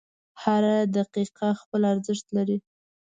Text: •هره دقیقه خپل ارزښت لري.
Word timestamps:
•هره 0.41 0.75
دقیقه 0.97 1.47
خپل 1.61 1.81
ارزښت 1.91 2.27
لري. 2.35 2.57